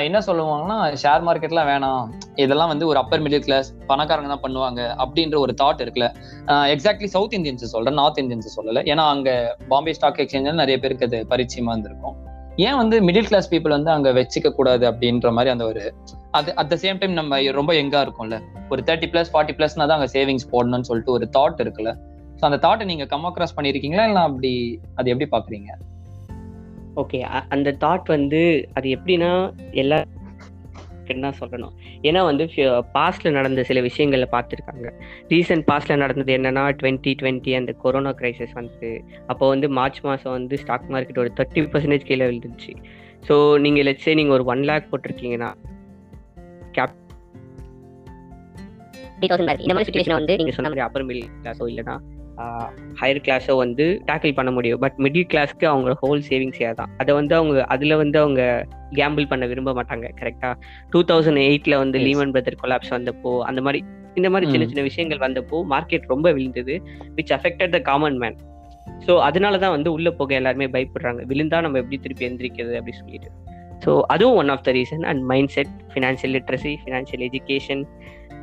என்ன 0.07 0.19
சொல்லுவாங்கன்னா 0.27 0.77
ஷேர் 1.01 1.25
மார்க்கெட்லாம் 1.27 1.69
வேணாம். 1.71 2.05
இதெல்லாம் 2.43 2.71
வந்து 2.73 2.85
ஒரு 2.91 2.99
அப்பர் 3.01 3.23
மிடில் 3.25 3.45
கிளாஸ் 3.47 3.69
பணக்காரங்க 3.91 4.29
தான் 4.33 4.43
பண்ணுவாங்க 4.45 4.81
அப்படின்ற 5.05 5.37
ஒரு 5.45 5.53
தாட் 5.63 5.83
இருக்குல்ல. 5.85 6.09
எக்ஸாக்ட்லி 6.75 7.09
சவுத் 7.17 7.37
இந்தியன்ஸ் 7.39 7.73
சொல்றேன் 7.75 7.99
நார்த் 8.01 8.21
இந்தியன்ஸ் 8.23 8.57
சொல்லல. 8.59 8.83
ஏன்னா 8.93 9.05
அங்க 9.15 9.31
பாம்பே 9.73 9.95
ஸ்டாக் 9.99 10.21
எக்ஸ்சேஞ்சில் 10.25 10.61
நிறைய 10.63 10.79
பேருக்கு 10.85 11.09
அது 11.09 11.21
பரிச்சயமா 11.33 11.75
இருந்திருக்கும். 11.75 12.17
ஏன் 12.67 12.79
வந்து 12.81 12.97
மிடில் 13.09 13.29
கிளாஸ் 13.31 13.51
பீப்புள் 13.53 13.77
வந்து 13.77 13.91
அங்க 13.97 14.09
வச்சுக்க 14.21 14.51
கூடாது 14.59 14.85
அப்படின்ற 14.91 15.31
மாதிரி 15.37 15.53
அந்த 15.55 15.65
ஒரு 15.71 15.83
அது 16.39 16.51
அட் 16.61 16.71
த 16.73 16.77
சேம் 16.85 17.01
டைம் 17.01 17.19
நம்ம 17.21 17.41
ரொம்ப 17.61 17.73
எங்கா 17.83 18.01
இருக்கும்ல. 18.07 18.37
ஒரு 18.73 18.83
தேர்ட்டி 18.89 19.09
பிளஸ் 19.15 19.33
ஃபார்ட்டி 19.33 19.57
பிளஸ்னா 19.59 19.87
தான் 19.91 19.99
அங்க 20.01 20.11
சேவிங்ஸ் 20.17 20.47
போடணும்னு 20.53 20.89
சொல்லிட்டு 20.91 21.17
ஒரு 21.17 21.27
தாட் 21.37 21.61
இருக்குல்ல. 21.65 21.93
ஸோ 22.39 22.45
அந்த 22.49 22.59
தாட்டை 22.67 22.87
நீங்க 22.93 23.07
கம் 23.13 23.27
அக்ராஸ் 23.31 23.57
பண்ணிருக்கீங்களா 23.59 24.07
இல்லை 24.11 24.23
அப்படி 24.29 24.53
அது 25.01 25.11
எப்படி 25.13 25.29
பாக்குறீங்க? 25.35 25.71
ஓகே 27.03 27.19
அந்த 27.55 27.77
தாட் 27.85 28.11
வந்து 28.17 28.43
அது 28.79 28.89
எப்படின்னா 28.99 29.33
எல்லா 29.83 29.99
தான் 31.23 31.39
சொல்லணும்? 31.41 31.73
ஏன்னா 32.09 32.21
வந்து 32.29 32.45
பாஸ்ட்ல 32.95 33.31
நடந்த 33.37 33.63
சில 33.69 33.79
விஷயங்களை 33.87 34.27
பார்த்துருக்காங்க. 34.35 34.87
ரீசெண்ட் 35.33 35.65
பாஸ்ட்ல 35.71 35.97
நடந்தது 36.03 36.33
என்னன்னா 36.37 36.63
டுவெண்ட்டி 36.81 37.13
டுவெண்ட்டி 37.21 37.53
அந்த 37.59 37.73
கொரோனா 37.83 38.13
கிரைசிஸ் 38.21 38.55
வந்து 38.61 38.91
அப்போ 39.33 39.45
வந்து 39.53 39.69
மார்ச் 39.79 40.01
மாதம் 40.07 40.35
வந்து 40.39 40.59
ஸ்டாக் 40.63 40.89
மார்க்கெட் 40.95 41.21
ஒரு 41.25 41.33
தேர்ட்டி 41.41 41.65
பர்சன்டேஜ் 41.75 42.09
கீழே 42.11 42.29
விழுந்துச்சு. 42.31 42.73
ஸோ 43.29 43.35
நீங்கள் 43.65 43.87
லட்சே 43.89 44.15
நீங்கள் 44.21 44.37
ஒரு 44.39 44.47
ஒன் 44.55 44.65
லேக் 44.71 44.91
போட்டிருக்கீங்கன்னா 44.93 45.51
கேப் 46.79 46.97
இந்த 49.25 49.75
மாதிரி 49.75 49.89
சுச்சுவேஷன் 49.89 50.19
வந்து 50.21 50.37
நீங்கள் 50.41 50.57
சொன்ன 50.57 50.71
மாதிரி 50.71 50.87
அப்பர் 50.87 51.07
மிடில் 51.11 51.31
கிளாஸோ 51.43 51.67
இல்லைனா 51.73 51.97
ஹையர் 53.01 53.21
கிளாஸை 53.27 53.55
வந்து 53.63 53.85
டேக்கிள் 54.09 54.37
பண்ண 54.39 54.51
முடியும். 54.57 54.81
பட் 54.85 54.97
மிடில் 55.05 55.29
கிளாஸ்க்கு 55.33 55.67
அவங்க 55.73 55.91
ஹோல் 56.03 56.23
சேவிங்ஸே 56.31 56.73
தான். 56.81 56.91
அதை 57.03 57.13
வந்து 57.21 57.35
அவங்க 57.41 57.65
அதில் 57.75 57.97
வந்து 58.03 58.19
அவங்க 58.23 58.43
கேம்பிள் 59.01 59.31
பண்ண 59.33 59.45
விரும்ப 59.53 59.73
மாட்டாங்க 59.79 60.09
கரெக்டாக 60.21 60.55
டூ 60.95 61.03
தௌசண்ட் 61.11 61.43
எயிட்டில் 61.49 61.81
வந்து. 61.83 61.99
லீமன் 62.07 62.35
பிரதர் 62.37 62.61
கொலாப்ஸ் 62.63 62.95
வந்தப்போ 62.97 63.33
அந்த 63.51 63.63
மாதிரி 63.69 63.81
இந்த 64.21 64.29
மாதிரி 64.33 64.51
சின்ன. 64.53 64.67
சின்ன 64.71 64.83
விஷயங்கள் 64.91 65.25
வந்தப்போ 65.27 65.61
மார்க்கெட் 65.75 66.11
ரொம்ப 66.15 66.27
விழுந்தது 66.39 66.75
which 67.17 67.33
affected 67.39 67.75
the 67.77 67.81
common 67.91 68.19
man 68.25 68.39
so 69.07 69.13
அதனால 69.29 69.59
தான் 69.63 69.75
வந்து 69.75 69.91
உள்ள 69.97 70.09
போக 70.19 70.35
எல்லாருமே 70.41 70.67
பயப்படுறாங்க. 70.75 71.21
விழுந்தா 71.31 71.59
நம்ம 71.67 71.79
எப்படி 71.83 71.99
திருப்பி 72.05 72.27
எந்திரிக்கிறது 72.29 72.75
அப்படி 72.81 72.97
சொல்லிட்டு. 73.01 73.31
ஸோ 73.85 74.01
அதுவும் 74.07 74.37
one 74.37 74.49
of 74.49 74.63
the 74.63 74.73
reason 74.73 75.03
and 75.03 75.23
mind 75.23 75.49
set 75.49 75.73
financial 75.95 76.35
literacy 76.37 76.75
financial 76.85 77.25
education 77.29 77.83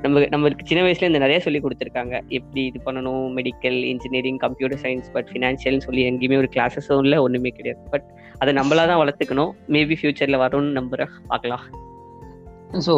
நம்ம 0.01 0.19
நம்மளுக்கு 0.19 0.63
சின்ன 0.63 0.83
வயசுல 0.83 1.03
இந்த 1.03 1.19
நிறைய 1.19 1.39
சொல்லி 1.39 1.59
கொடுத்துருக்காங்க. 1.59 2.21
எப்படி 2.27 2.65
இது 2.65 2.79
பண்ணணும்? 2.85 3.25
Medical 3.37 3.83
engineering 3.83 4.37
computer 4.37 4.79
science 4.79 5.11
but 5.11 5.27
ஃபினான்ஷியல்னு 5.31 5.77
சொல்லி 5.77 6.03
எங்கேயுமே 6.11 6.37
ஒரு 6.37 6.49
கிளாஸஸும் 6.55 7.03
இல்லை 7.03 7.17
ஒன்றுமே 7.17 7.49
கிடையாது. 7.49 7.81
பட் 7.89 8.03
அதை 8.37 8.53
நம்மளா 8.53 8.87
தான் 8.91 9.01
வளர்த்துக்கணும். 9.03 9.51
மேபி 9.67 9.97
ஃபியூச்சரில் 10.01 10.41
வரும்னு 10.45 10.77
நம்புறேன் 10.79 11.09
பார்க்கலாம். 11.27 11.89
ஸோ 12.85 12.93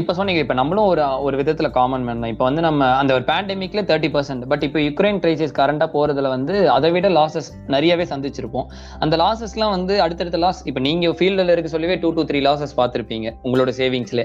இப்போ 0.00 0.12
சொன்னீங்க 0.18 0.40
இப்போ 0.44 0.54
நம்மளும் 0.58 0.86
ஒரு 0.90 1.02
ஒரு 1.26 1.36
விதத்தில் 1.40 1.68
காமன் 1.70 2.04
மேன் 2.06 2.22
தான். 2.22 2.30
இப்போ 2.34 2.44
வந்து 2.48 2.62
நம்ம 2.66 2.86
அந்த 3.00 3.12
ஒரு 3.16 3.24
பேண்டமிக்ல 3.30 3.80
தேர்ட்டி 3.90 4.08
பர்சன்ட் 4.14 4.44
பட் 4.50 4.64
இப்போ 4.66 4.78
யுக்ரைன் 4.86 5.18
கிரைசிஸ் 5.24 5.52
கரண்டாக 5.58 5.88
போகிறதுல 5.94 6.28
வந்து 6.34 6.54
அதை 6.76 6.90
விட 6.94 7.08
லாசஸ் 7.18 7.50
நிறையவே 7.74 8.04
சந்திச்சிருப்போம். 8.12 8.66
அந்த 9.04 9.16
லாசஸ்லாம் 9.24 9.74
வந்து 9.76 9.96
அடுத்தடுத்த 10.04 10.40
லாஸ் 10.44 10.62
இப்போ 10.70 10.82
நீங்கள் 10.88 11.16
ஃபீல்டில் 11.18 11.54
இருக்க 11.54 11.70
சொல்லவே 11.74 11.96
டூ 12.04 12.12
டூ 12.18 12.24
த்ரீ 12.30 12.40
லாசஸ் 12.48 12.74
பார்த்துருப்பீங்க 12.80 13.30
உங்களோட 13.46 13.72
சேவிங்ஸ்ல 13.80 14.24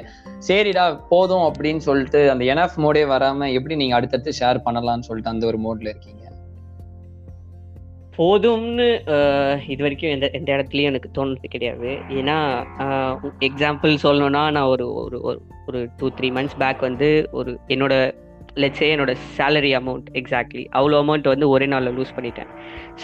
சரிடா 0.49 0.85
போதும் 1.13 1.45
அப்படின்னு 1.49 1.83
சொல்லிட்டு 1.89 2.21
அந்த 2.35 2.45
என்எஃப் 2.53 2.79
மோடே 2.85 3.05
வராமல் 3.13 3.55
எப்படி 3.59 3.77
நீங்கள் 3.83 3.99
அடுத்தடுத்து 3.99 4.39
ஷேர் 4.41 4.65
பண்ணலாம்னு 4.67 5.09
சொல்லிட்டு 5.09 5.33
அந்த 5.35 5.45
ஒரு 5.51 5.59
மோட்ல 5.67 5.91
இருக்கீங்க? 5.93 6.22
போதும்னு 8.17 8.93
இது 9.69 9.81
வரைக்கும் 9.81 10.09
எந்த 10.09 10.29
எந்த 10.33 10.53
இடத்துலையும் 10.53 10.81
எனக்கு 10.81 11.09
தோணுது 11.15 11.43
கிடையாது. 11.49 11.97
ஏன்னா 12.09 12.65
எக்ஸாம்பிள் 13.39 13.97
சொல்லணும்னா 14.03 14.51
நான் 14.51 14.55
ஒரு 14.55 14.93
ஒரு 14.93 15.17
ஒரு- 15.17 15.39
ஒரு 15.67 15.89
டூ 15.97 16.09
த்ரீ 16.09 16.23
மந்த்ஸ் 16.23 16.57
பேக் 16.57 16.79
வந்து 16.79 17.29
ஒரு 17.31 17.59
என்னோட 17.67 18.21
லெட்ஸே 18.55 18.87
என்னோட 18.95 19.17
சேலரி 19.37 19.71
அமௌண்ட் 19.79 20.07
எக்ஸாக்ட்லி 20.13 20.63
அவ்வளோ 20.71 20.97
அமௌண்ட் 21.03 21.27
வந்து 21.27 21.49
ஒரே 21.49 21.65
நாளில் 21.65 21.95
லூஸ் 21.97 22.13
பண்ணிட்டேன். 22.17 22.49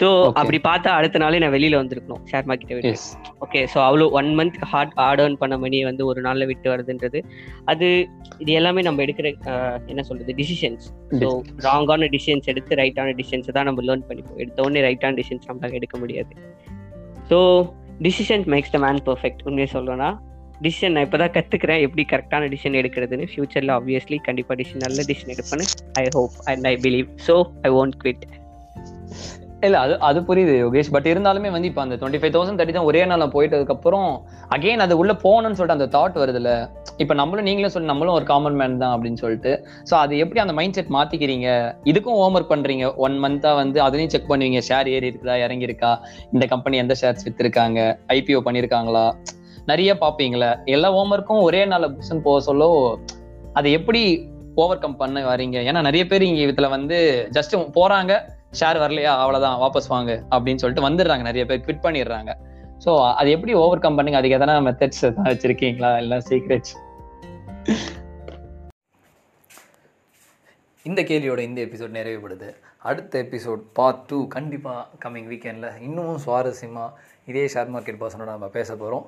ஸோ. 0.00 0.32
அப்படி 0.32 0.58
பார்த்தா 0.68 0.84
அடுத்த 0.84 1.18
நாளே 1.18 1.38
நான் 1.38 1.52
வெளியில 1.52 1.78
வந்திருக்கணும் 1.80 2.22
ஷேர் 2.30 2.46
மார்க்கெட்டை 2.48 2.74
விட்டு. 2.76 2.92
ஓகே 3.38 3.66
ஸோ 3.74 3.78
அவ்வளோ 3.88 4.10
one 4.10 4.38
month 4.38 4.58
hard 4.72 4.94
hard 4.94 5.20
earn 5.20 5.36
பண்ண 5.36 5.58
மணி 5.58 5.84
வந்து 5.84 6.06
ஒரு 6.06 6.20
நாளில் 6.20 6.46
விட்டு 6.46 6.70
வருதுன்றது. 6.70 7.20
அது 7.64 8.08
இது 8.38 8.52
எல்லாமே 8.52 8.82
நம்ம 8.82 9.02
எடுக்கிற 9.02 9.28
என்ன 9.86 10.02
சொல்றது 10.02 10.34
டிசிஷன்ஸ் 10.34 10.86
ஸோ 11.22 11.28
ராங்கான 11.68 12.08
டிசிஷன்ஸ் 12.16 12.48
எடுத்து 12.54 12.74
ரைட்டான 12.74 13.14
டிசிஷன்ஸ் 13.20 13.52
தான் 13.52 13.64
நம்ம 13.64 13.82
லேர்ன் 13.82 14.06
பண்ணிப்போம். 14.08 14.38
எடுத்த 14.38 14.62
உடனே 14.62 14.82
ரைட்டான 14.88 15.14
டிசிஷன்ஸ் 15.14 15.48
நம்மளால 15.50 15.72
எடுக்க 15.72 15.98
முடியாது. 15.98 16.32
So 17.30 17.38
decision 18.00 18.44
makes 18.46 18.70
the 18.70 18.78
man 18.78 19.02
perfect 19.06 19.42
உண்மையை 19.44 19.68
சொல்லணும்னா 19.72 20.10
டிசிஷன் 20.64 20.94
நான் 20.94 21.06
இப்போதான் 21.06 21.34
கற்றுக்கிறேன் 21.36 21.82
எப்படி 21.86 22.04
கரெக்டான 22.12 22.48
டிசிஷன் 22.54 22.78
எடுக்கிறதுன்னு 22.80 23.30
ஃபியூச்சரில் 23.32 23.72
ஆப்வியஸ்லி 23.78 24.18
கண்டிப்பாக 24.28 24.56
டிசிஷன் 24.60 24.84
நல்ல 24.86 25.02
decision 25.10 25.32
எடுப்பேன்னு 25.36 25.66
I 26.02 26.04
hope 26.18 26.36
and 26.52 26.66
I 26.66 26.74
believe 26.86 27.08
so 27.28 27.36
I 27.68 27.70
won't 27.80 27.96
quit 28.04 28.26
இல்லை 29.66 29.78
அது 29.84 29.94
அது 30.08 30.18
புரியுது 30.28 30.52
யோகேஷ். 30.62 30.90
பட் 30.94 31.08
இருந்தாலுமே 31.10 31.48
வந்து 31.54 31.68
இப்போ 31.70 31.82
அந்த 31.82 31.96
டுவெண்ட்டி 32.00 32.20
ஃபைவ் 32.20 32.34
தௌசண்ட் 32.36 32.58
தேர்ட்டி 32.58 32.74
தான் 32.76 32.86
ஒரே 32.90 33.00
நாள் 33.10 33.24
போயிட்டதுக்கு 33.34 33.74
அப்புறம் 33.74 34.06
அகைன் 34.56 34.84
அது 34.84 34.94
உள்ளே 35.00 35.14
போகணும்னு 35.24 35.58
சொல்லிட்டு 35.58 35.76
அந்த 35.78 35.88
தாட் 35.96 36.16
வருதுல்ல. 36.22 36.52
இப்போ 37.02 37.14
நம்மளும் 37.14 37.46
நீங்களும் 37.48 37.72
சொல்லி 37.74 37.90
நம்மளும் 37.90 38.16
ஒரு 38.18 38.24
காமன் 38.24 38.56
மேன் 38.60 38.78
தான் 38.78 38.94
அப்படின்னு 38.94 39.20
சொல்லிட்டு. 39.24 39.52
ஸோ 39.90 39.94
அது 39.94 40.18
எப்படி 40.18 40.40
அந்த 40.40 40.52
மைண்ட் 40.52 40.76
செட் 40.78 40.94
மாற்றிக்கிறீங்க 40.98 41.48
இதுக்கும் 41.84 42.18
ஹோம் 42.20 42.36
ஒர்க் 42.38 42.52
பண்ணுறீங்க 42.54 42.86
ஒன் 43.06 43.18
மந்த்தாக 43.24 43.60
வந்து 43.62 43.80
அதுலேயும் 43.88 44.14
செக் 44.14 44.30
பண்ணுவீங்க. 44.32 44.62
ஷேர் 44.68 44.90
ஏறி 44.94 45.08
இருக்குதா? 45.10 45.36
இறங்கியிருக்கா? 45.46 45.92
இந்த 46.32 46.46
கம்பெனி 46.46 46.76
எந்த 46.76 46.96
ஷேர்ஸ் 47.02 47.26
விற்றுருக்காங்க 47.28 47.98
ஐபிஓ 48.08 48.42
பண்ணியிருக்காங்களா? 48.48 49.06
நிறைய 49.66 49.90
பார்ப்பீங்களே 50.00 50.50
எல்லா 50.64 50.90
ஹோம் 50.92 51.12
ஒர்க்கும் 51.14 51.44
ஒரே 51.46 51.64
நாளில் 51.64 51.92
புக்ஸ்ன்னு 51.94 52.26
போக 52.26 52.40
சொல்ல 52.40 52.66
அதை 53.52 53.72
எப்படி 53.72 54.02
ஓவர் 54.54 54.78
கம் 54.78 54.96
பண்ண 54.96 55.18
வரீங்க? 55.30 55.58
ஏன்னா 55.68 55.80
நிறைய 55.80 56.06
பேர் 56.06 56.22
இங்க 56.22 56.40
இதுல 56.46 56.68
வந்து 56.68 56.96
ஜஸ்ட் 57.36 57.54
போறாங்க 57.78 58.12
ஷேர் 58.60 58.80
வரலையா? 58.82 59.12
அவ்வளவுதான் 59.22 59.58
வாபஸ் 59.62 59.90
வாங்க 59.94 60.24
அப்படின்னு 60.30 60.62
சொல்லிட்டு 60.62 60.86
வந்துடுறாங்க. 60.88 61.24
நிறைய 61.30 61.44
பேர் 61.46 61.64
குவிட் 61.66 61.84
பண்ணிடுறாங்க. 61.86 62.30
ஸோ 62.84 62.90
அது 63.20 63.30
எப்படி 63.30 63.54
ஓவர் 63.54 63.82
கம் 63.84 63.96
பண்ணுங்க? 63.98 64.18
அதுக்கு 64.20 64.38
எதனா 64.38 64.56
மெத்தட்ஸ் 64.68 65.04
வச்சிருக்கீங்களா? 65.28 65.96
எல்லாம் 66.02 66.24
சீக்ரெட்ஸ் 66.30 66.74
இந்த 70.86 71.02
கேள்வியோட 71.02 71.38
இந்த 71.38 71.60
எபிசோட் 71.66 71.96
நிறைவுபடுது. 71.98 72.50
அடுத்த 72.78 73.22
எபிசோட் 73.22 73.62
பார்ட் 73.78 74.04
டூ 74.10 74.26
கண்டிப்பாக 74.26 74.82
கம்மிங் 75.02 75.28
வீக்கெண்டில் 75.32 75.80
இன்னமும் 75.86 76.20
சுவாரஸ்யமாக 76.26 76.90
இதே 77.26 77.44
ஷேர் 77.54 77.72
மார்க்கெட் 77.74 78.00
பர்சனோட 78.02 78.30
நம்ம 78.36 78.48
பேச 78.48 78.76
போகிறோம் 78.76 79.06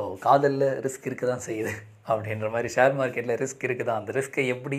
ஓ 0.00 0.02
காதலில் 0.24 0.68
ரிஸ்க் 0.84 1.04
இருக்க 1.08 1.24
தான் 1.32 1.44
செய்யுது. 1.48 1.72
அப்படின்ற 2.10 2.46
மாதிரி 2.54 2.68
ஷேர் 2.76 2.94
மார்க்கெட்டில் 3.00 3.38
ரிஸ்க் 3.42 3.66
இருக்குது 3.66 3.88
தான் 3.88 4.00
அந்த 4.00 4.12
ரிஸ்க்கை 4.16 4.44
எப்படி 4.54 4.78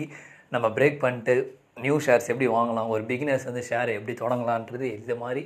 நம்ம 0.54 0.66
பிரேக் 0.76 0.98
பண்ணிட்டு 1.04 1.34
நியூ 1.84 1.96
ஷேர்ஸ் 2.06 2.28
எப்படி 2.32 2.48
வாங்கலாம்? 2.56 2.90
ஒரு 2.94 3.02
பிகினர்ஸ் 3.10 3.46
வந்து 3.48 3.62
ஷேரை 3.70 3.94
எப்படி 3.98 4.14
தொடங்கலான்றது 4.20 4.86
இது 5.00 5.16
மாதிரி 5.22 5.42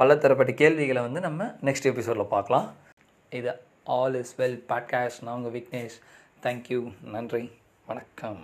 பலதரப்பட்ட 0.00 0.52
கேள்விகளை 0.60 1.00
வந்து 1.06 1.22
நம்ம 1.28 1.48
நெக்ஸ்ட் 1.68 1.88
எபிசோடில் 1.92 2.32
பார்க்கலாம். 2.34 2.68
இது 3.38 3.52
ஆல் 3.98 4.18
இஸ் 4.22 4.34
வெல் 4.42 4.60
பாட்காஸ்ட் 4.72 5.24
நான் 5.26 5.36
உங்கள் 5.38 5.56
விக்னேஷ். 5.58 5.98
தேங்க்யூ 6.46 6.80
நன்றி. 7.16 7.44
வணக்கம். 7.90 8.40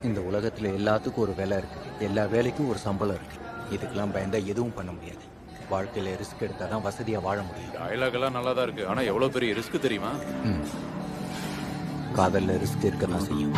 இந்த 0.00 0.20
உலகத்தில் 0.30 0.74
எல்லாத்துக்கும் 0.78 1.24
ஒரு 1.26 1.34
வேலை 1.40 1.56
இருக்குது 1.62 2.06
எல்லா 2.08 2.24
வேலைக்கும் 2.36 2.70
ஒரு 2.74 2.80
சம்பளம் 2.88 3.18
இருக்குது 3.20 3.44
இதுக்கெல்லாம் 3.76 4.14
பயந்தால் 4.16 4.50
எதுவும் 4.54 4.76
பண்ண 4.80 4.90
முடியாது. 4.98 5.24
வாழ்க்கையில 5.70 6.12
ரிஸ்க் 6.22 6.44
எடுத்தாதான் 6.46 6.84
வசதியா 6.88 7.20
வாழ 7.28 7.38
முடியும். 7.42 7.72
டயலாக் 7.76 8.16
எல்லாம் 8.18 8.36
நல்லா 8.38 8.52
தான் 8.52 8.66
இருக்கு. 8.68 8.86
ஆனா 8.86 9.00
எவ்வளவு 9.00 9.32
பெரிய 9.32 9.54
ரிஸ்க் 9.54 9.84
தெரியுமா. 9.86 10.12
காதல்ல 12.18 12.58
ரிஸ்க் 12.64 12.88
இருக்க 12.90 13.06
தான் 13.06 13.26
செய்யும். 13.30 13.54